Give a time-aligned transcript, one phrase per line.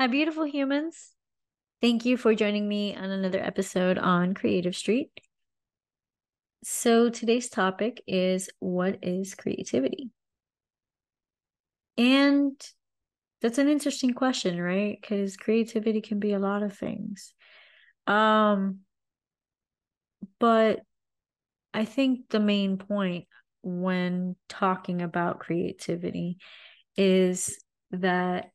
[0.00, 1.12] Hi, beautiful humans.
[1.82, 5.10] Thank you for joining me on another episode on Creative Street.
[6.64, 10.08] So, today's topic is what is creativity?
[11.98, 12.58] And
[13.42, 14.96] that's an interesting question, right?
[14.98, 17.34] Because creativity can be a lot of things.
[18.06, 18.78] Um,
[20.38, 20.80] but
[21.74, 23.26] I think the main point
[23.62, 26.38] when talking about creativity
[26.96, 28.52] is that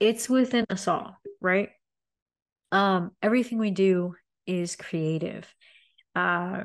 [0.00, 1.70] it's within us all, right?
[2.72, 4.14] Um, everything we do
[4.46, 5.52] is creative.
[6.14, 6.64] Uh,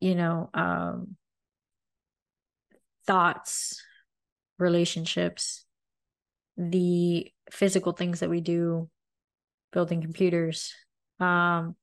[0.00, 1.16] you know, um,
[3.06, 3.82] thoughts,
[4.58, 5.64] relationships,
[6.56, 8.88] the physical things that we do,
[9.72, 10.74] building computers,
[11.20, 11.76] um,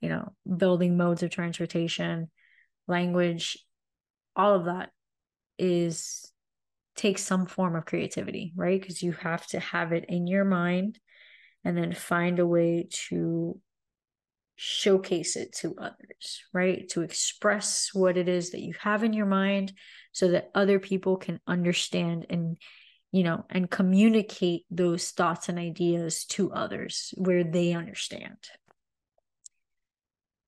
[0.00, 2.30] you know, building modes of transportation,
[2.86, 3.58] language,
[4.34, 4.90] all of that
[5.58, 6.30] is
[6.96, 8.80] takes some form of creativity, right?
[8.80, 10.98] Because you have to have it in your mind
[11.64, 13.60] and then find a way to
[14.56, 16.88] showcase it to others, right?
[16.90, 19.72] To express what it is that you have in your mind
[20.12, 22.56] so that other people can understand and
[23.12, 28.38] you know and communicate those thoughts and ideas to others where they understand.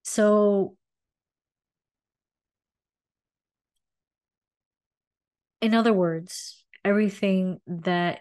[0.03, 0.75] So
[5.61, 8.19] in other words, everything that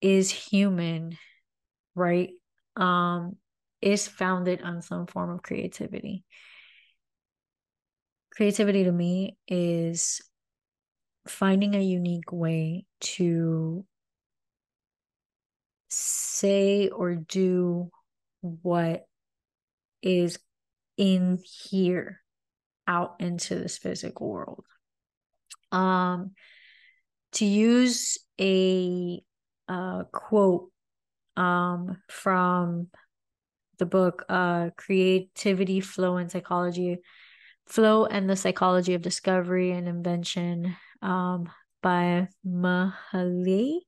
[0.00, 1.16] is human,
[1.94, 2.30] right,
[2.76, 3.36] um,
[3.80, 6.24] is founded on some form of creativity.
[8.34, 10.20] Creativity to me is
[11.28, 13.84] finding a unique way to
[15.88, 17.90] say or do
[18.40, 19.06] what
[20.02, 20.38] is
[20.96, 22.20] in here
[22.86, 24.64] out into this physical world.
[25.72, 26.32] Um,
[27.34, 29.22] to use a
[29.68, 30.70] uh, quote
[31.36, 32.88] um, from
[33.78, 36.98] the book uh, Creativity, Flow, and Psychology,
[37.66, 41.50] Flow and the Psychology of Discovery and Invention um,
[41.82, 43.78] by Mihaly.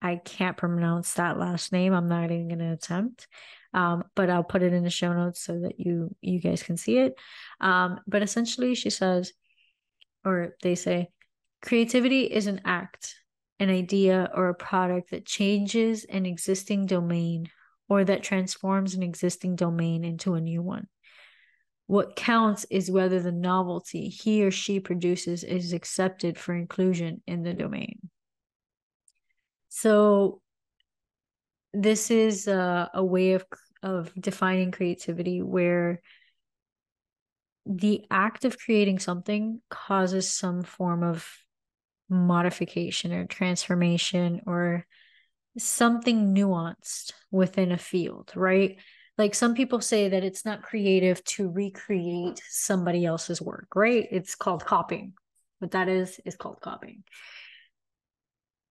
[0.00, 1.92] I can't pronounce that last name.
[1.92, 3.28] I'm not even going to attempt.
[3.74, 6.76] Um, but I'll put it in the show notes so that you you guys can
[6.76, 7.14] see it.
[7.60, 9.32] Um, but essentially, she says,
[10.24, 11.08] or they say,
[11.62, 13.14] Creativity is an act,
[13.60, 17.48] an idea, or a product that changes an existing domain
[17.88, 20.88] or that transforms an existing domain into a new one.
[21.86, 27.42] What counts is whether the novelty he or she produces is accepted for inclusion in
[27.42, 28.08] the domain.
[29.68, 30.40] So,
[31.72, 33.44] this is a, a way of,
[33.82, 36.00] of defining creativity where
[37.66, 41.26] the act of creating something causes some form of
[42.12, 44.86] modification or transformation or
[45.58, 48.78] something nuanced within a field, right?
[49.18, 54.06] Like some people say that it's not creative to recreate somebody else's work, right?
[54.10, 55.14] It's called copying.
[55.58, 57.04] What that is, is called copying.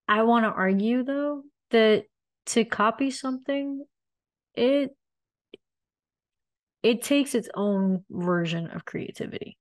[0.07, 2.05] I want to argue though that
[2.47, 3.85] to copy something,
[4.55, 4.91] it
[6.83, 9.57] it takes its own version of creativity,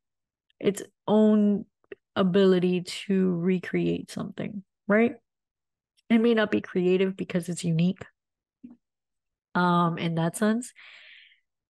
[0.59, 1.67] its own
[2.17, 5.17] ability to recreate something, right?
[6.09, 8.05] It may not be creative because it's unique.
[9.55, 10.73] Um, in that sense.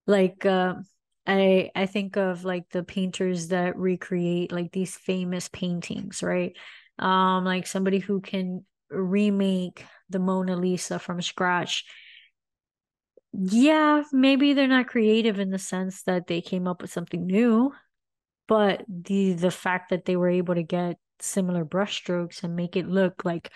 [0.07, 0.75] Like uh
[1.27, 6.57] I I think of like the painters that recreate like these famous paintings, right?
[6.99, 11.85] Um, like somebody who can remake the Mona Lisa from scratch.
[13.33, 17.73] Yeah, maybe they're not creative in the sense that they came up with something new,
[18.51, 22.89] but the the fact that they were able to get similar brushstrokes and make it
[22.89, 23.53] look like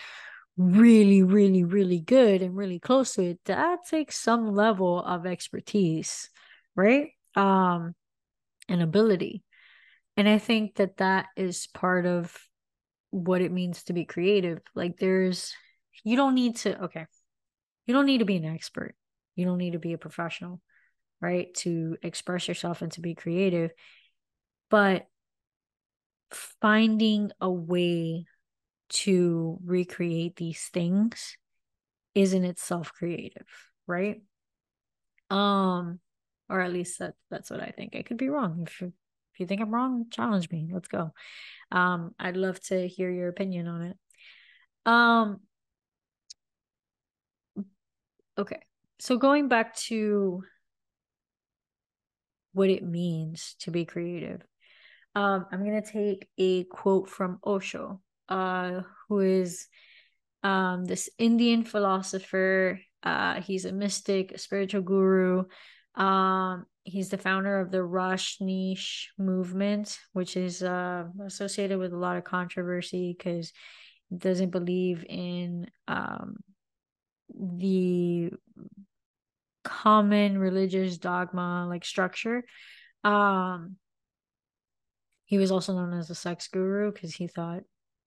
[0.56, 6.30] really really really good and really close to it that takes some level of expertise
[6.76, 7.08] right?
[7.34, 7.94] Um
[8.68, 9.42] and ability.
[10.16, 12.38] And i think that that is part of
[13.10, 14.60] what it means to be creative.
[14.76, 15.54] Like there's
[16.04, 17.06] you don't need to okay
[17.86, 18.94] you don't need to be an expert.
[19.34, 20.60] You don't need to be a professional
[21.20, 23.72] right to express yourself and to be creative
[24.74, 25.06] but
[26.60, 28.26] finding a way
[28.88, 31.38] to recreate these things
[32.16, 33.46] is in itself creative,
[33.86, 34.20] right?
[35.30, 36.00] Um,
[36.48, 37.94] or at least that that's what I think.
[37.94, 38.64] I could be wrong.
[38.66, 40.68] If you, if you think I'm wrong, challenge me.
[40.72, 41.12] Let's go.
[41.70, 43.96] Um, I'd love to hear your opinion on it.
[44.86, 45.40] Um,
[48.36, 48.58] okay.
[48.98, 50.42] So going back to
[52.54, 54.44] what it means to be creative.
[55.14, 59.68] Um, I'm gonna take a quote from Osho, uh, who is
[60.42, 62.80] um, this Indian philosopher.
[63.02, 65.44] Uh, he's a mystic, a spiritual guru.
[65.94, 72.16] Um, he's the founder of the Rajneesh movement, which is uh, associated with a lot
[72.16, 73.52] of controversy because
[74.10, 76.36] he doesn't believe in um,
[77.34, 78.30] the
[79.64, 82.44] common religious dogma like structure.
[83.02, 83.76] Um,
[85.24, 87.62] he was also known as a sex guru because he thought,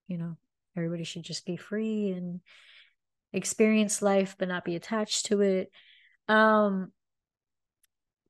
[0.08, 0.38] you know,
[0.76, 2.42] everybody should just be free and
[3.34, 5.72] experience life but not be attached to it.
[6.28, 6.92] Um,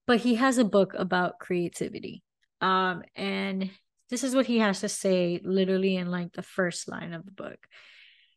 [0.05, 2.23] but he has a book about creativity.
[2.61, 3.69] Um, and
[4.09, 7.31] this is what he has to say literally in like the first line of the
[7.31, 7.59] book.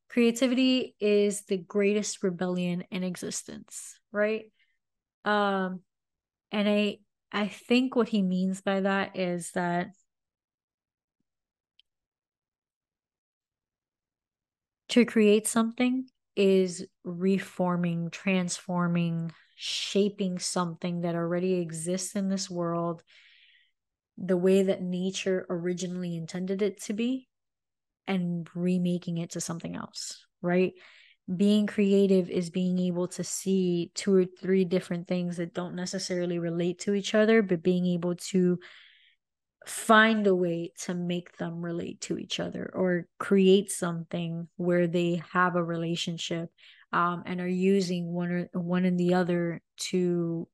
[0.09, 4.47] Creativity is the greatest rebellion in existence, right?
[5.25, 5.81] Um,
[6.51, 6.99] and I
[7.33, 9.91] I think what he means by that is that
[14.91, 16.07] to create something
[16.37, 23.03] is reforming, transforming, shaping something that already exists in this world
[24.17, 27.27] the way that nature originally intended it to be
[28.07, 30.75] and remaking it to something else, right?
[31.35, 36.39] Being creative is being able to see two or three different things that don't necessarily
[36.39, 38.59] relate to each other, but being able to
[39.67, 45.23] find a way to make them relate to each other or create something where they
[45.33, 46.51] have a relationship
[46.93, 50.49] um, and are using one or one and the other to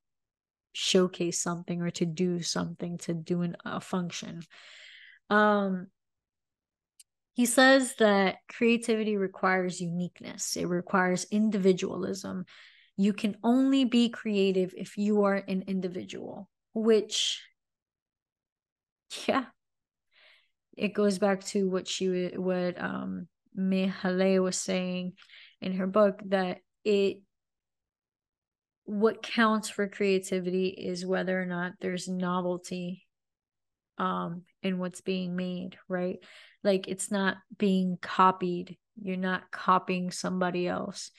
[0.72, 4.42] showcase something or to do something to do an, a function.
[5.30, 5.86] Um
[7.32, 10.56] he says that creativity requires uniqueness.
[10.56, 12.46] It requires individualism.
[12.96, 17.42] You can only be creative if you are an individual which
[19.26, 19.44] yeah.
[20.76, 25.14] It goes back to what she what um Mihaly was saying
[25.60, 27.18] in her book that it
[28.84, 33.04] what counts for creativity is whether or not there's novelty
[33.98, 36.18] um in what's being made right?
[36.62, 38.76] Like it's not being copied.
[39.00, 41.10] You're not copying somebody else.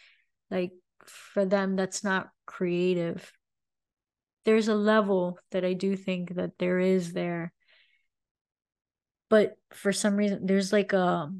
[0.51, 0.72] Like
[1.06, 3.31] for them that's not creative.
[4.45, 7.51] There's a level that i do think that there is there
[9.29, 11.31] but for some reason there's like a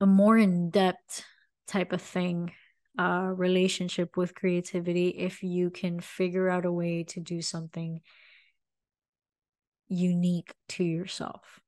[0.00, 1.24] a more in-depth
[1.66, 2.52] type of thing
[2.98, 8.00] uh relationship with creativity if you can figure out a way to do something
[9.88, 11.60] unique to yourself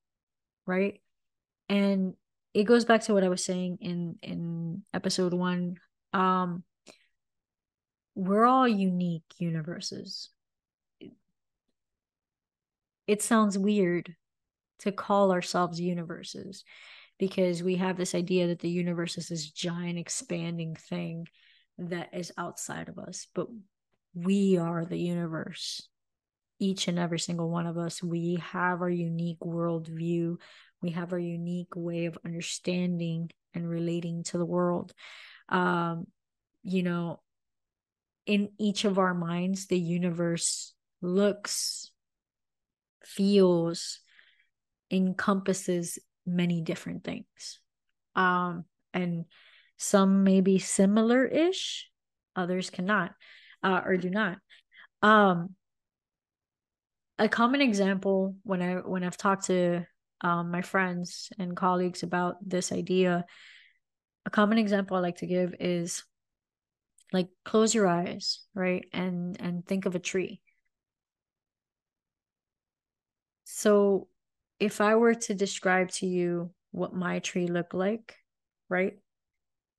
[0.67, 1.01] right?
[1.69, 2.15] And
[2.55, 5.77] it goes back to what i was saying in in episode 1
[6.13, 6.65] um
[8.15, 10.31] we're all unique universes.
[13.07, 14.15] It sounds weird
[14.81, 16.65] to call ourselves universes
[17.19, 21.27] because we have this idea that the universe is this giant expanding thing
[21.79, 23.47] that is outside of us but
[24.15, 25.89] we are the universe.
[26.59, 28.03] Each and every single one of us.
[28.03, 30.37] We have our unique worldview.
[30.83, 34.93] We have our unique way of understanding and relating to the world.
[35.49, 36.07] Um
[36.63, 37.21] you know
[38.27, 41.91] in each of our minds the universe looks
[43.03, 44.01] feels
[44.91, 47.61] encompasses many different things.
[48.15, 49.25] Um, and
[49.77, 51.89] some may be similar ish,
[52.37, 53.13] others cannot
[53.63, 54.39] uh, or do not.
[55.03, 55.55] Um,
[57.19, 59.85] a common example when I when I've talked to
[60.23, 63.25] um, my friends and colleagues about this idea,
[64.27, 66.05] a common example I like to give is
[67.13, 68.87] like close your eyes, right?
[68.93, 70.41] And and think of a tree.
[73.45, 74.09] So
[74.61, 78.17] if I were to describe to you what my tree looked like,
[78.69, 78.99] right?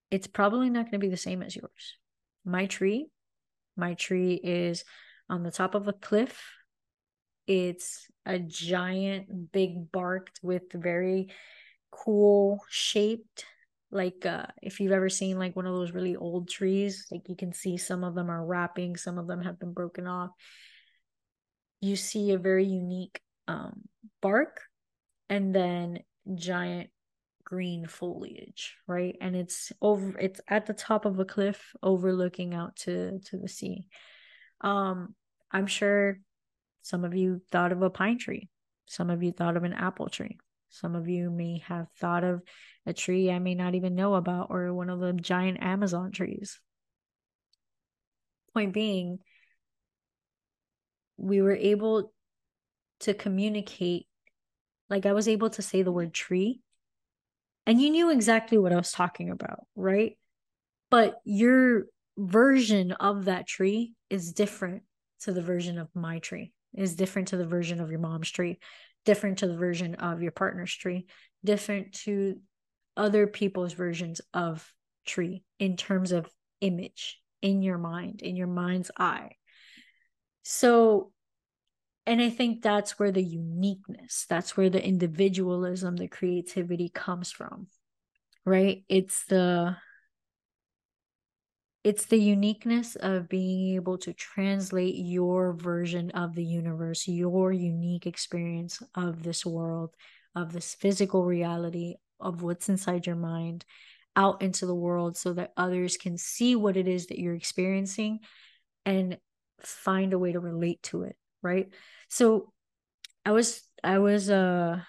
[0.10, 1.98] It's probably not going to be the same as yours.
[2.44, 3.08] My tree,
[3.78, 4.84] my tree is
[5.30, 6.42] on the top of a cliff.
[7.48, 11.30] It's a giant, big barked with very
[11.92, 13.46] cool shaped
[13.92, 17.36] like uh if you've ever seen like one of those really old trees like you
[17.36, 20.30] can see some of them are wrapping some of them have been broken off
[21.82, 23.20] you see a very unique
[23.50, 23.82] um
[24.22, 24.62] bark
[25.32, 26.00] and then
[26.36, 26.90] giant
[27.46, 29.16] green foliage right?
[29.20, 33.48] And it's over it's at the top of a cliff overlooking out to to the
[33.48, 33.88] sea.
[34.60, 35.16] Um
[35.52, 36.20] i'm sure
[36.84, 38.50] some of you thought of a pine tree.
[38.86, 40.38] Some of you thought of an apple tree.
[40.70, 42.42] Some of you may have thought of
[42.86, 46.60] a tree i may not even know about or one of the giant amazon trees.
[48.54, 49.20] Point being
[51.16, 52.12] we were able
[53.00, 54.08] to communicate
[54.92, 56.60] like I was able to say the word tree
[57.66, 60.18] and you knew exactly what I was talking about, right?
[60.90, 61.86] But your
[62.18, 64.84] version of that tree is different
[65.22, 68.60] to the version of my tree, is different to the version of your mom's tree,
[69.06, 71.08] different to the version of your partner's tree,
[71.46, 72.40] different to
[72.98, 74.70] other people's versions of
[75.06, 76.30] tree in terms of
[76.60, 79.32] image in your mind, in your mind's eye.
[80.44, 81.12] So,
[82.12, 87.68] and I think that's where the uniqueness, that's where the individualism, the creativity comes from,
[88.46, 88.84] right?
[88.90, 89.78] It's the
[91.86, 98.06] it's the uniqueness of being able to translate your version of the universe, your unique
[98.06, 99.96] experience of this world,
[100.36, 103.64] of this physical reality, of what's inside your mind
[104.18, 108.20] out into the world so that others can see what it is that you're experiencing
[108.86, 109.18] and
[109.62, 111.70] find a way to relate to it, right?
[112.10, 112.52] So
[113.26, 114.82] I was I was uh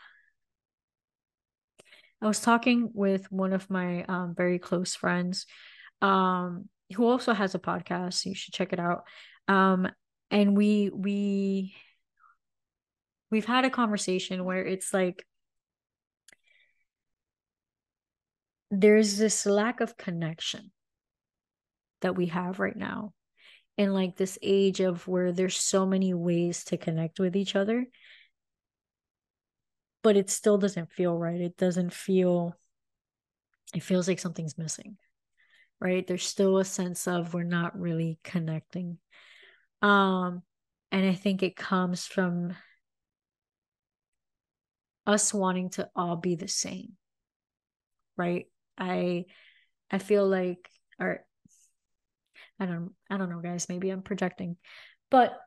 [2.20, 5.46] I was talking with one of my um, very close friends
[6.00, 8.14] um who also has a podcast.
[8.14, 9.04] So you should check it out.
[9.48, 9.88] Um,
[10.30, 11.74] and we we
[13.30, 15.24] we've had a conversation where it's like
[18.70, 20.70] there's this lack of connection
[22.00, 23.12] that we have right now
[23.76, 27.86] in like this age of where there's so many ways to connect with each other.
[30.02, 31.40] But it still doesn't feel right.
[31.40, 32.56] It doesn't feel
[33.74, 34.96] it feels like something's missing
[35.80, 36.06] right?
[36.06, 38.98] There's still a sense of we're not really connecting.
[39.80, 40.42] Um
[40.92, 42.54] and i think it comes from
[45.06, 46.92] us wanting to all be the same
[48.16, 48.46] right?
[48.78, 49.24] I
[49.90, 50.68] i feel like
[51.00, 51.24] or
[52.62, 54.56] i don't i don't know guys maybe i'm projecting
[55.10, 55.38] but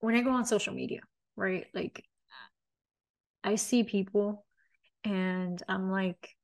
[0.00, 1.00] when i go on social media
[1.36, 2.04] right like
[3.44, 4.44] i see people
[5.04, 6.36] and i'm like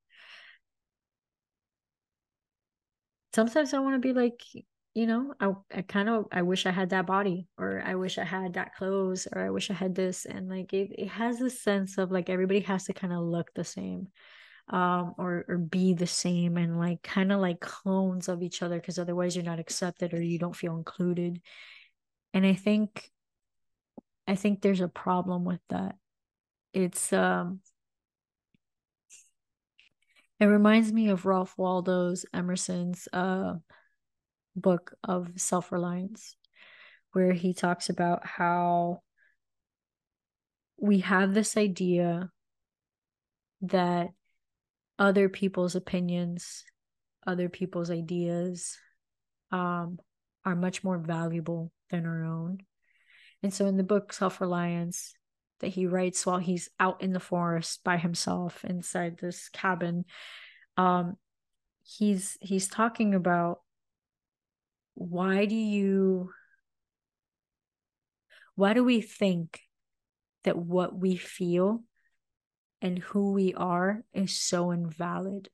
[3.34, 4.40] sometimes I want to be like,
[4.94, 8.16] you know, I, I kind of I wish I had that body or I wish
[8.16, 10.24] I had that clothes or I wish I had this.
[10.24, 13.52] And like it, it has a sense of like everybody has to kind of look
[13.54, 14.08] the same
[14.68, 18.76] um or or be the same and like kind of like clones of each other
[18.80, 21.40] because otherwise you're not accepted or you don't feel included.
[22.32, 23.10] And i think
[24.26, 25.96] i think there's a problem with that.
[26.72, 27.60] It's um
[30.40, 33.54] it reminds me of Ralph Waldo's Emerson's uh,
[34.56, 36.36] book of self reliance,
[37.12, 39.02] where he talks about how
[40.76, 42.30] we have this idea
[43.62, 44.10] that
[44.98, 46.64] other people's opinions,
[47.26, 48.78] other people's ideas
[49.50, 49.98] um,
[50.44, 52.58] are much more valuable than our own.
[53.42, 55.14] And so in the book Self Reliance,
[55.60, 60.04] that he writes while he's out in the forest by himself inside this cabin
[60.76, 61.16] um
[61.84, 63.60] he's he's talking about
[64.94, 66.30] why do you
[68.56, 69.60] why do we think
[70.44, 71.82] that what we feel
[72.84, 75.48] and who we are is so invalid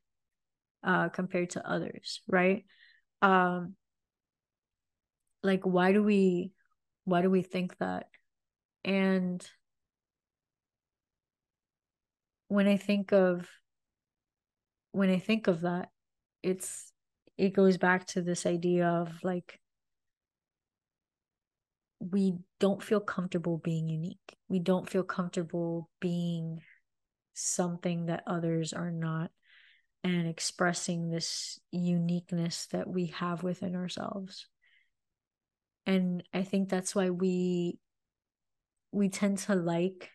[0.83, 2.65] uh compared to others right
[3.23, 3.75] um
[5.41, 6.51] like why do we
[7.05, 8.05] why do we think that
[8.83, 9.47] and
[12.47, 13.47] when I think of
[14.91, 15.89] when I think of that,
[16.43, 16.91] it's
[17.37, 19.57] it goes back to this idea of like
[21.99, 24.35] we don't feel comfortable being unique.
[24.49, 26.61] We don't feel comfortable being
[27.43, 29.31] something that others are not
[30.03, 34.47] and expressing this uniqueness that we have within ourselves.
[35.85, 37.77] And I think that's why we
[38.91, 40.09] we tend to like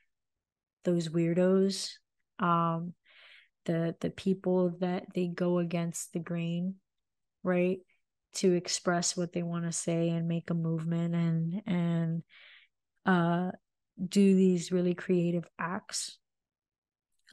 [0.84, 1.92] those weirdos
[2.38, 2.92] um
[3.64, 6.74] the the people that they go against the grain
[7.42, 7.78] right
[8.34, 12.22] to express what they want to say and make a movement and and
[13.06, 13.50] uh
[14.06, 16.18] do these really creative acts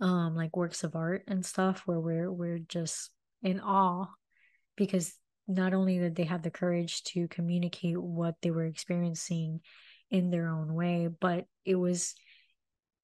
[0.01, 4.07] um like works of art and stuff where we're we're just in awe
[4.75, 5.13] because
[5.47, 9.59] not only did they have the courage to communicate what they were experiencing
[10.09, 12.15] in their own way but it was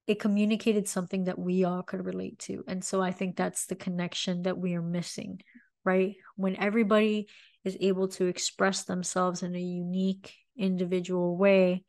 [0.10, 2.64] it communicated something that we all could relate to.
[2.68, 5.40] And so I think that's the connection that we are missing,
[5.86, 6.16] right?
[6.36, 7.28] When everybody
[7.64, 11.84] is able to express themselves in a unique, individual way,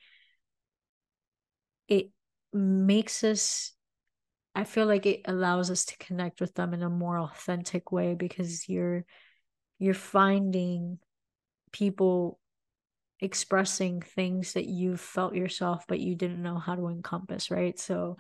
[1.89, 2.11] it
[2.53, 3.73] makes us
[4.55, 8.15] I feel like it allows us to connect with them in a more authentic way
[8.15, 9.05] because you're
[9.79, 10.99] you're finding
[11.73, 12.39] people
[13.21, 17.79] expressing things that you felt yourself but you didn't know how to encompass right?
[17.79, 18.17] So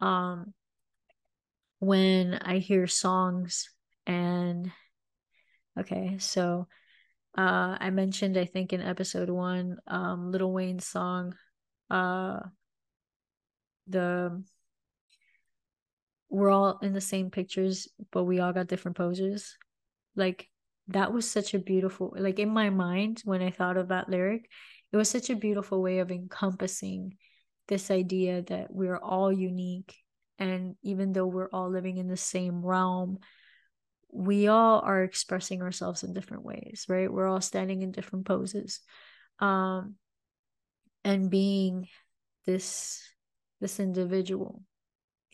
[0.00, 0.54] um
[1.80, 3.68] when I hear songs
[4.06, 4.70] and
[5.78, 6.68] okay, so
[7.36, 11.34] uh I mentioned I think in episode 1 um Lil Wayne's song
[11.90, 12.40] uh
[13.86, 14.42] the
[16.34, 19.56] we're all in the same pictures but we all got different poses.
[20.16, 20.48] Like
[20.88, 24.50] that was such a beautiful like in my mind when I thought of that lyric
[24.92, 27.16] it was such a beautiful way of encompassing
[27.68, 29.94] this idea that we're all unique
[30.38, 33.18] and even though we're all living in the same realm
[34.12, 37.10] we all are expressing ourselves in different ways right?
[37.10, 38.80] We're all standing in different poses
[39.38, 39.94] um
[41.04, 41.88] and being
[42.44, 43.02] this
[43.60, 44.62] this individual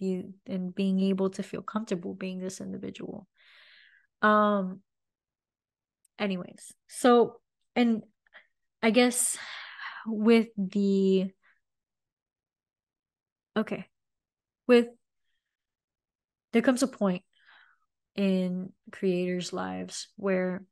[0.00, 3.26] and being able to feel comfortable being this individual.
[4.23, 4.80] Um
[6.21, 7.40] anyways so
[7.75, 8.02] and
[8.83, 9.38] i guess
[10.07, 11.30] with the
[13.57, 13.87] okay
[14.66, 14.88] with
[16.52, 17.23] there comes a point
[18.14, 20.62] in creators lives where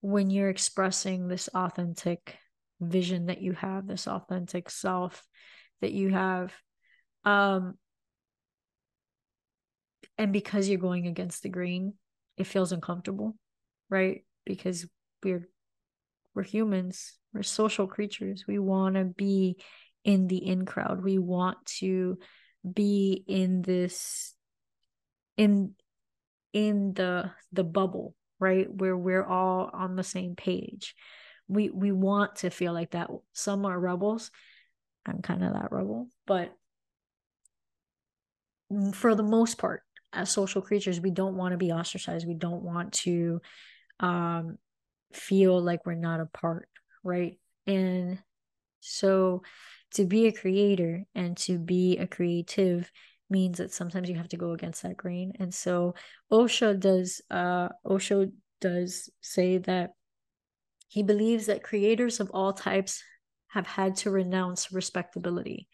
[0.00, 2.38] when you're expressing this authentic
[2.80, 5.22] vision that you have this authentic self
[5.84, 6.52] that you have
[7.24, 7.74] um
[10.16, 11.92] and because you're going against the grain
[12.36, 13.36] it feels uncomfortable
[13.90, 14.24] right?
[14.44, 14.86] Because
[15.22, 15.48] we're
[16.34, 18.44] we're humans we're social creatures.
[18.46, 19.56] We want to be
[20.04, 21.02] in the in crowd.
[21.02, 22.18] We want to
[22.72, 24.34] be in this
[25.36, 25.74] in
[26.52, 28.72] in the the bubble right?
[28.72, 30.94] Where we're all on the same page.
[31.48, 33.10] We we want to feel like that.
[33.32, 34.30] Some are rebels
[35.06, 36.54] i'm kind of that rebel but
[38.92, 39.82] for the most part
[40.12, 42.26] as social creatures we don't want to be ostracized.
[42.26, 43.40] We don't want to
[44.00, 44.58] um
[45.12, 46.68] feel like we're not a part
[47.02, 47.38] right?
[47.66, 48.18] And
[48.80, 49.42] so
[49.92, 52.90] to be a creator and to be a creative
[53.30, 55.32] means that sometimes you have to go against that grain.
[55.38, 55.94] And so
[56.30, 58.28] osho does uh osho
[58.60, 59.90] does say that
[60.88, 63.02] he believes that creators of all types
[63.54, 65.68] have had to renounce respectability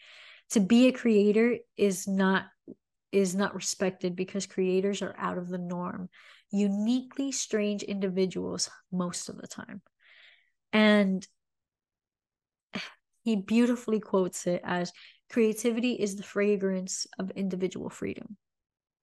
[0.51, 2.45] to be a creator is not
[3.11, 6.09] is not respected because creators are out of the norm,
[6.53, 9.83] uniquely strange individuals most of the time.
[10.73, 11.27] And
[13.25, 14.93] he beautifully quotes it as
[15.29, 18.37] creativity is the fragrance of individual freedom,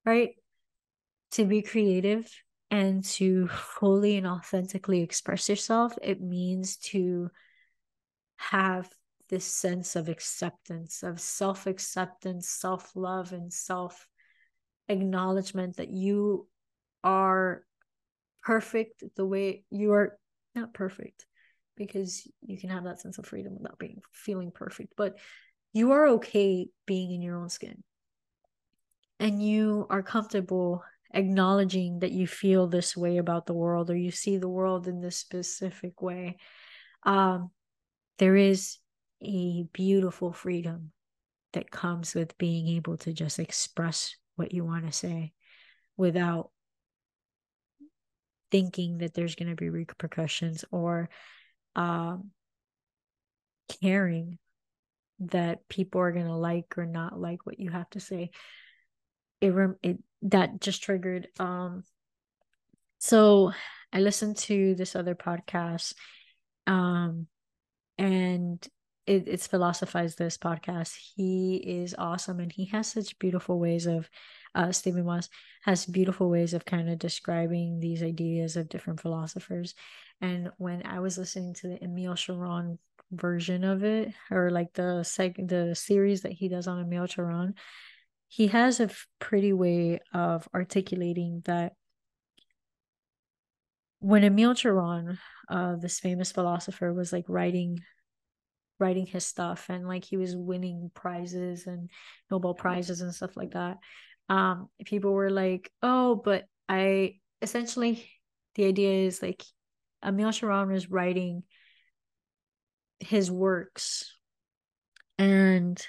[0.06, 0.36] right?
[1.32, 2.32] To be creative
[2.72, 7.30] and to fully and authentically express yourself, it means to
[8.38, 8.90] have
[9.30, 14.08] this sense of acceptance, of self acceptance, self love, and self
[14.88, 16.48] acknowledgement that you
[17.04, 17.64] are
[18.44, 20.18] perfect the way you are
[20.56, 21.26] not perfect
[21.76, 25.18] because you can have that sense of freedom without being feeling perfect but
[25.78, 27.84] you are okay being in your own skin.
[29.20, 34.12] And you are comfortable acknowledging that you feel this way about the world or you
[34.12, 36.38] see the world in this specific way.
[37.04, 37.52] Um
[38.18, 38.78] there is
[39.22, 40.92] a beautiful freedom
[41.54, 45.34] that comes with being able to just express what you want to say
[45.96, 46.52] without
[48.52, 51.10] thinking that there's going to be repercussions or
[51.76, 52.32] um,
[53.82, 54.38] caring
[55.20, 58.30] that people are going to like or not like what you have to say.
[59.42, 59.54] It,
[59.84, 61.84] it that just triggered um
[62.98, 63.52] so
[63.94, 65.94] i listened to this other podcast
[66.66, 67.28] um
[67.98, 68.66] and
[69.06, 70.96] it, it's philosophize this podcast.
[71.16, 74.10] He is awesome and he has such beautiful ways of
[74.56, 75.30] uh stephen moss
[75.64, 79.76] has beautiful ways of kind of describing these ideas of different philosophers.
[80.22, 82.78] And when i was listening to the emile Cioran
[83.12, 87.54] version of it or like the seg- the series that he does on emile Cioran
[88.30, 91.74] he has a pretty way of articulating that
[94.00, 95.18] when Emile Cioran,
[95.50, 97.80] uh, this famous philosopher, was like writing
[98.80, 101.90] writing his stuff and like he was winning prizes and
[102.30, 103.78] Nobel prizes and stuff like that.
[104.30, 108.08] Um, people were like, "Oh, but I essentially
[108.56, 109.44] the idea is like
[110.06, 111.44] Emile Cioran was writing
[113.00, 114.12] his works
[115.18, 115.80] and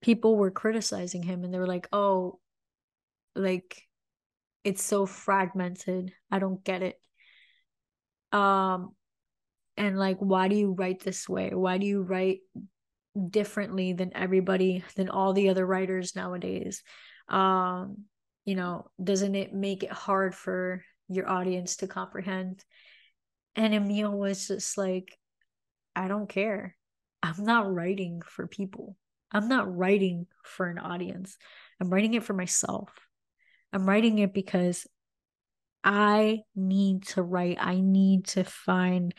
[0.00, 2.40] people were criticizing him and they were like, "Oh,
[3.34, 3.85] like
[4.66, 6.12] it's so fragmented.
[6.30, 7.00] I don't get it."
[8.32, 8.94] Um
[9.76, 12.40] and like why do you write this way why do you write
[13.30, 16.82] differently than everybody than all the other writers nowadays
[17.28, 18.04] um
[18.44, 22.64] you know doesn't it make it hard for your audience to comprehend
[23.54, 25.16] and emile was just like
[25.94, 26.74] i don't care
[27.22, 28.96] i'm not writing for people
[29.32, 31.36] I'm not writing for an audience.
[31.80, 33.05] I'm writing it for myself.
[33.72, 34.86] I'm writing it because
[35.84, 37.58] I need to write.
[37.60, 39.14] I need to find,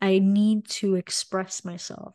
[0.00, 2.14] I need to express myself.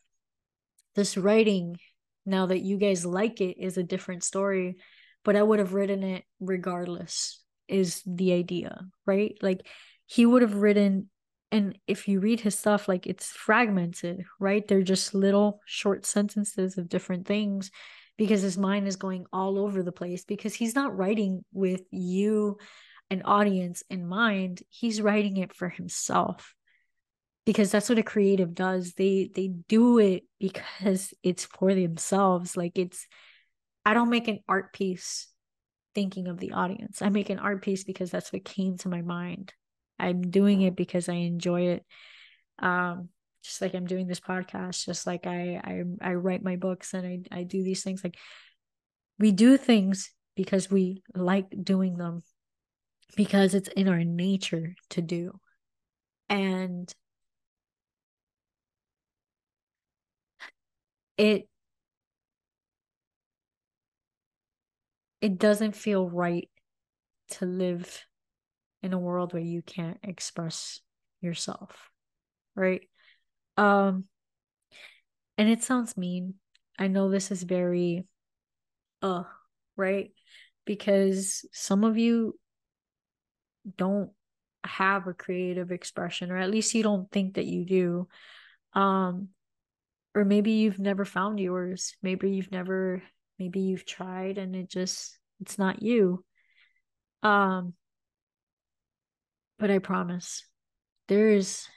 [0.95, 1.77] This writing,
[2.25, 4.77] now that you guys like it, is a different story,
[5.23, 9.37] but I would have written it regardless, is the idea, right?
[9.41, 9.65] Like
[10.05, 11.09] he would have written
[11.51, 16.77] and if you read his stuff like it's fragmented right they're just little short sentences
[16.77, 17.71] of different things
[18.17, 22.57] because his mind is going all over the place because he's not writing with you
[23.09, 24.61] an audience in mind.
[24.69, 26.53] He's writing it for himself
[27.45, 28.93] because that's what a creative does.
[28.93, 32.55] They they do it because it's for themselves.
[32.57, 33.07] Like it's
[33.85, 35.27] i don't make an art piece
[35.93, 37.01] thinking of the audience.
[37.01, 39.53] I make an art piece because that's what came to my mind.
[39.99, 41.85] I'm doing it because I enjoy it.
[42.59, 43.09] Um,
[43.43, 47.25] just like I'm doing this podcast, just like I I I write my books and
[47.31, 48.03] I I do these things.
[48.03, 48.17] Like
[49.19, 52.23] we do things because we like doing them
[53.15, 55.39] because it's in our nature to do.
[56.29, 56.93] And
[61.17, 61.47] it
[65.21, 66.49] it doesn't feel right
[67.29, 68.05] to live
[68.83, 70.81] in a world where you can't express
[71.21, 71.91] yourself
[72.55, 72.81] right
[73.57, 74.05] um
[75.37, 76.35] and it sounds mean.
[76.77, 78.05] I know this is very
[79.01, 79.23] uh
[79.75, 80.11] right?
[80.65, 82.39] Because some of you
[83.77, 84.11] don't
[84.63, 88.07] have a creative expression or at least you don't think that you do.
[88.73, 89.29] Um
[90.15, 91.95] or maybe you've never found yours.
[92.01, 93.03] Maybe you've never
[93.39, 96.23] maybe you've tried and it just it's not you.
[97.23, 97.73] Um
[99.59, 100.45] but I promise,
[101.07, 101.67] there is,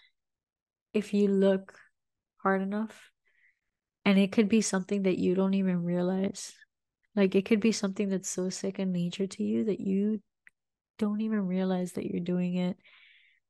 [0.96, 1.78] if you look
[2.38, 3.10] hard enough,
[4.04, 6.54] and it could be something that you don't even realize.
[7.14, 10.20] Like it could be something that's so second nature to you that you
[10.98, 12.76] don't even realize that you're doing it.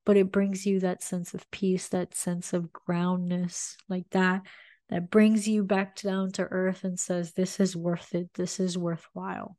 [0.05, 4.43] But it brings you that sense of peace, that sense of groundness, like that,
[4.89, 8.31] that brings you back down to earth and says, This is worth it.
[8.35, 9.57] This is worthwhile.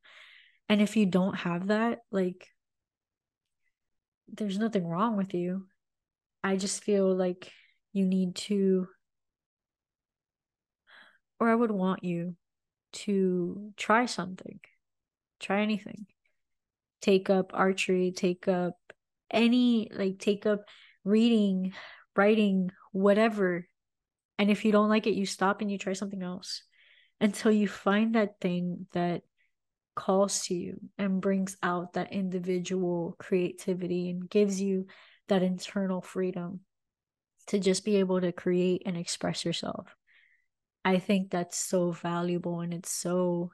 [0.69, 2.47] And if you don't have that, like
[4.29, 5.67] there's nothing wrong with you.
[6.43, 7.51] I just feel like
[7.97, 8.87] you need to,
[11.39, 12.35] or I would want you
[12.93, 14.59] to try something,
[15.39, 16.05] try anything.
[17.01, 18.75] Take up archery, take up
[19.29, 20.65] any, like, take up
[21.03, 21.73] reading,
[22.15, 23.67] writing, whatever.
[24.39, 26.63] And if you don't like it, you stop and you try something else
[27.19, 29.23] until you find that thing that
[29.95, 34.85] calls to you and brings out that individual creativity and gives you
[35.27, 36.61] that internal freedom
[37.47, 39.95] to just be able to create and express yourself.
[40.83, 43.51] I think that's so valuable and it's so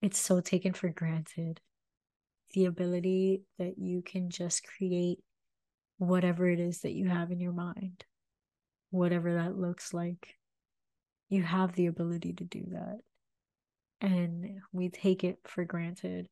[0.00, 1.60] it's so taken for granted.
[2.54, 5.18] The ability that you can just create
[5.98, 8.04] whatever it is that you have in your mind,
[8.90, 10.36] whatever that looks like.
[11.28, 13.00] You have the ability to do that
[14.00, 16.28] and we take it for granted.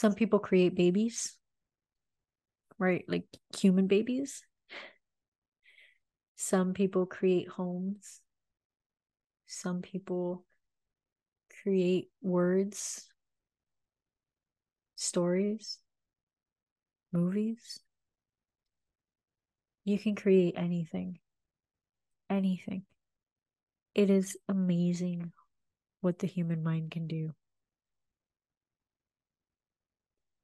[0.00, 1.36] Some people create babies,
[2.78, 3.04] right?
[3.06, 4.42] Like human babies.
[6.36, 8.22] Some people create homes.
[9.46, 10.46] Some people
[11.62, 13.10] create words,
[14.96, 15.80] stories,
[17.12, 17.78] movies.
[19.84, 21.18] You can create anything
[22.30, 22.84] anything.
[23.94, 25.32] It is amazing
[26.00, 27.34] what the human mind can do.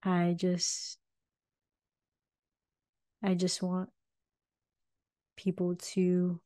[0.07, 0.99] I just
[3.23, 3.90] I just want
[5.37, 6.40] people to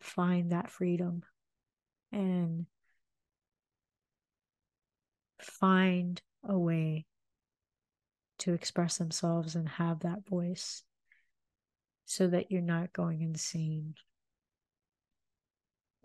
[0.00, 1.24] find that freedom
[2.12, 2.66] and
[5.40, 7.06] find a way
[8.38, 10.84] to express themselves and have that voice
[12.04, 13.94] so that you're not going insane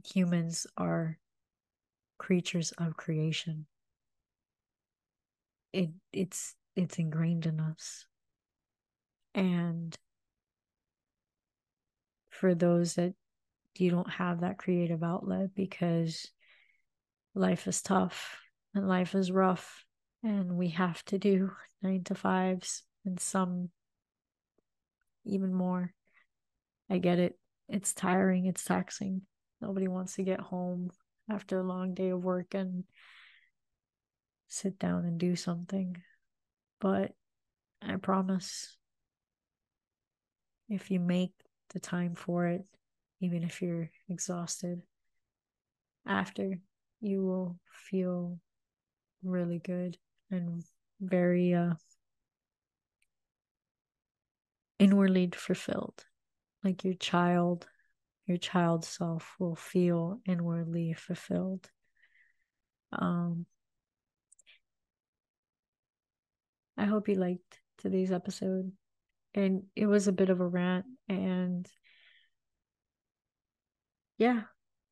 [0.06, 1.19] humans are
[2.17, 3.65] creatures of creation.
[5.74, 8.05] It it's it's ingrained in us.
[9.34, 9.97] And
[12.29, 13.13] for those that
[13.75, 16.29] you don't have that creative outlet because
[17.34, 18.38] life is tough
[18.73, 19.86] and life is rough
[20.23, 23.69] and we have to do nine to fives and some
[25.25, 25.93] even more.
[26.89, 27.38] I get it.
[27.69, 29.21] It's tiring, it's taxing.
[29.62, 30.89] Nobody wants to get home
[31.29, 32.84] after a long day of work and
[34.47, 35.95] sit down and do something.
[36.82, 37.13] But
[37.82, 38.76] I promise
[40.67, 41.32] if you make
[41.74, 42.65] the time for it,
[43.22, 44.82] even if you're exhausted,
[46.08, 46.60] after
[47.00, 48.39] you will feel
[49.24, 49.98] really good
[50.32, 50.63] and
[51.00, 51.74] very uh
[54.80, 56.04] inwardly fulfilled.
[56.63, 57.67] Like your child
[58.26, 61.70] your child self will feel inwardly fulfilled.
[62.91, 63.46] Um
[66.77, 68.71] i hope you liked today's episode
[69.34, 71.67] and it was a bit of a rant and
[74.17, 74.41] yeah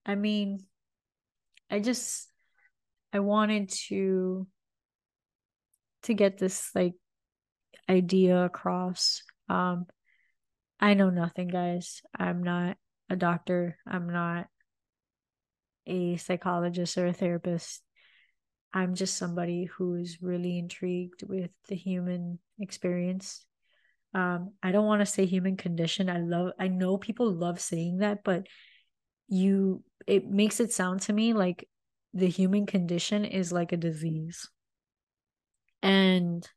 [0.06, 0.60] i mean
[1.70, 2.28] i just
[3.14, 4.48] i wanted to
[6.04, 6.94] to get this like
[7.90, 9.24] idea across.
[9.48, 9.86] Um
[10.80, 12.02] i know nothing guys.
[12.18, 12.78] I'm not
[13.10, 13.78] a doctor.
[13.86, 14.48] I'm not
[15.88, 17.82] a psychologist or a therapist
[18.74, 23.46] i'm just somebody who's really intrigued with the human experience.
[24.14, 28.00] Um i don't want to say human condition i love i know people love saying
[28.00, 28.48] that but
[29.28, 31.68] you it makes it sound to me like
[32.14, 34.50] the human condition is like a disease.
[35.84, 36.48] And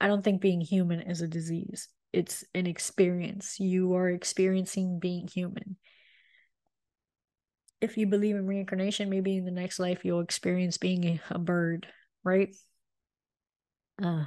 [0.00, 1.88] i don't think being human is a disease.
[2.12, 3.58] It's an experience.
[3.60, 5.76] You are experiencing being human
[7.82, 11.86] if you believe in reincarnation maybe in the next life you'll experience being a, bird
[12.24, 12.54] right?
[14.02, 14.24] Uh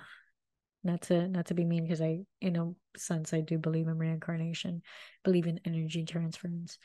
[0.83, 3.97] not to not to be mean because i in a sense i do believe in
[3.97, 4.83] reincarnation
[5.23, 6.77] believe in energy transference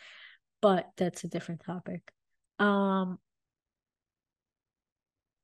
[0.62, 2.02] but that's a different topic.
[2.59, 3.18] Um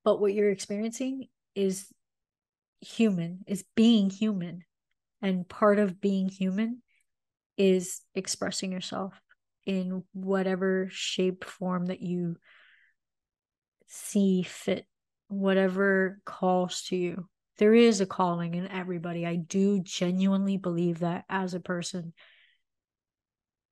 [0.04, 1.88] but what you're experiencing is
[2.80, 4.62] human is being human
[5.22, 6.82] and part of being human
[7.56, 9.20] is expressing yourself
[9.66, 12.36] in whatever shape form that you
[13.88, 14.86] see fit
[15.28, 19.26] whatever calls to you there is a calling in everybody.
[19.26, 22.12] I do genuinely believe that as a person.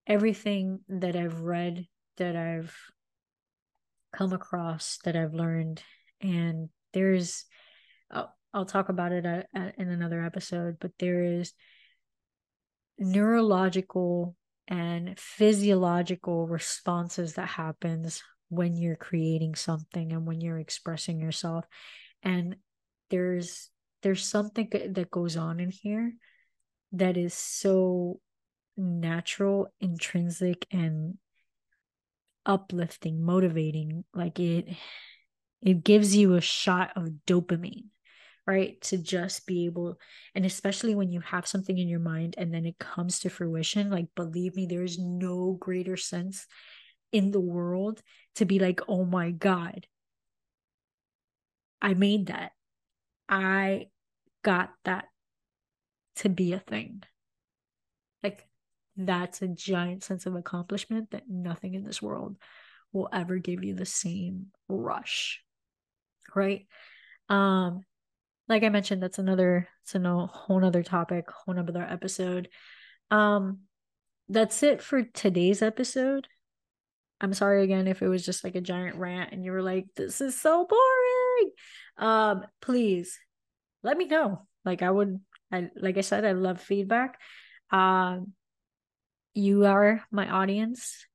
[0.07, 2.75] Everything that I've read, that I've
[4.15, 5.83] come across, that I've learned,
[6.21, 7.45] and there's,
[8.11, 11.53] I'll, I'll talk about it at, at, in another episode, but there is
[12.99, 14.37] neurological
[14.69, 21.65] and physiological responses that happens when you're creating something and when you're expressing yourself
[22.23, 22.57] and
[23.11, 23.71] there's
[24.03, 26.13] there's something that goes on in here
[26.93, 28.21] that is so
[28.77, 31.17] natural, intrinsic, and
[32.45, 34.05] uplifting, motivating.
[34.13, 34.69] Like it,
[35.63, 37.87] it gives you a shot of dopamine,
[38.47, 38.81] right?
[38.83, 39.99] To just be able,
[40.35, 43.91] and especially when you have something in your mind and then it comes to fruition,
[43.91, 46.47] like believe me, there's no greater sense
[47.13, 48.03] in the world
[48.37, 49.87] to be like, oh my God,
[51.81, 52.53] I made that.
[53.29, 53.87] I
[54.43, 55.07] got that
[56.17, 57.03] to be a thing.
[58.23, 58.47] Like
[58.97, 62.37] that's a giant sense of accomplishment that nothing in this world
[62.93, 65.43] will ever give you the same rush.
[66.35, 66.67] Right?
[67.29, 67.85] Um
[68.49, 72.49] like I mentioned that's another it's a whole nother topic, whole nother episode.
[73.11, 73.61] Um
[74.29, 76.27] that's it for today's episode.
[77.21, 79.87] I'm sorry again if it was just like a giant rant and you were like
[79.97, 81.53] this is so boring.
[81.99, 83.19] Um please
[83.83, 84.47] let me know.
[84.65, 87.19] Like I would I like I said, I love feedback.
[87.71, 88.33] Um
[89.33, 91.07] you are my audience.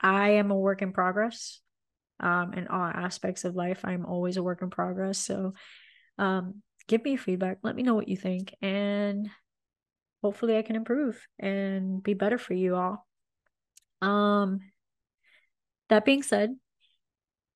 [0.00, 1.60] I am a work in progress.
[2.18, 3.80] Um in all aspects of life.
[3.84, 5.18] I'm always a work in progress.
[5.18, 5.54] So
[6.20, 7.58] um give me feedback.
[7.62, 9.28] Let me know what you think and
[10.22, 13.06] hopefully I can improve and be better for you all.
[14.02, 14.60] Um
[15.88, 16.54] that being said,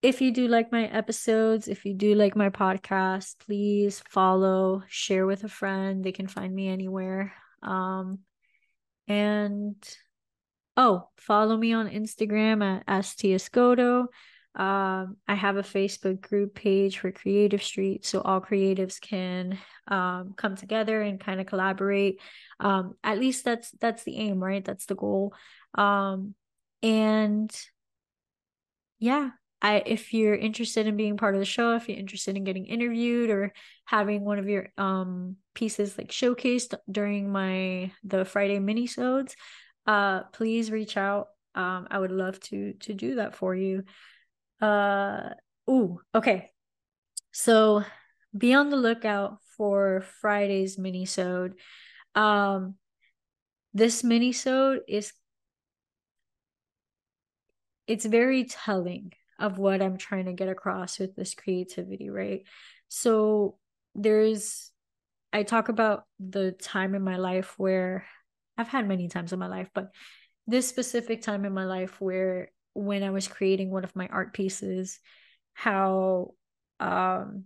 [0.03, 5.25] if you do like my episodes, if you do like my podcast, please follow, share
[5.25, 6.05] with a friend.
[6.05, 7.33] They can find me anywhere.
[7.63, 8.19] Um,
[9.09, 9.77] and
[10.77, 13.41] oh, follow me on Instagram at ST
[14.57, 20.35] Um, I have a Facebook group page for Creative Street, so all creatives can um,
[20.37, 22.21] come together and kind of collaborate.
[22.61, 24.65] Um, at least that's that's the aim, right?
[24.65, 25.35] That's the goal.
[25.75, 26.35] Um,
[26.83, 27.51] and
[29.01, 32.45] yeah, I if you're interested in being part of the show, if you're interested in
[32.45, 33.53] getting interviewed or
[33.87, 39.35] having one of your um pieces like showcased during my the Friday minisodes,
[39.87, 41.29] uh please reach out.
[41.55, 43.85] Um I would love to to do that for you.
[44.61, 45.31] Uh
[45.69, 46.51] ooh, okay.
[47.33, 47.85] So
[48.37, 51.55] be on the lookout for Friday's minisode.
[52.15, 52.77] Um
[53.73, 55.13] this minisode is
[57.87, 62.43] it's very telling of what I'm trying to get across with this creativity, right?
[62.89, 63.57] So
[63.95, 64.71] there's
[65.33, 68.07] I talk about the time in my life where
[68.57, 69.91] I've had many times in my life, but
[70.47, 74.35] this specific time in my life where when I was creating one of my art
[74.35, 74.99] pieces,
[75.55, 76.35] how
[76.81, 77.45] um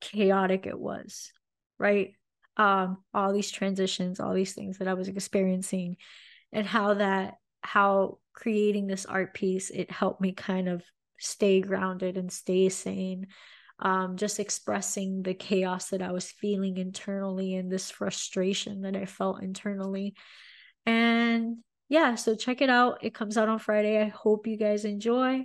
[0.00, 1.32] chaotic it was,
[1.78, 2.14] right?
[2.56, 5.96] Um, all these transitions, all these things that I was experiencing,
[6.52, 10.82] and how that how creating this art piece it helped me kind of
[11.18, 13.28] stay grounded and stay sane
[13.82, 19.06] um, just expressing the chaos that I was feeling internally and this frustration that I
[19.06, 20.14] felt internally.
[20.86, 21.58] And
[21.92, 23.04] yeah, so check it out.
[23.04, 24.00] It comes out on Friday.
[24.00, 25.44] I hope you guys enjoy.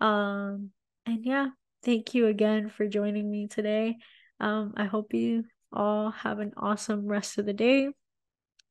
[0.00, 0.70] Um,
[1.06, 1.50] and yeah,
[1.84, 3.98] thank you again for joining me today.
[4.40, 7.90] Um, I hope you all have an awesome rest of the day.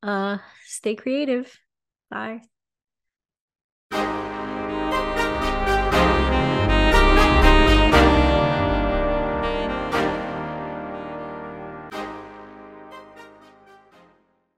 [0.02, 1.58] Uh, stay creative.
[2.12, 2.42] Bye.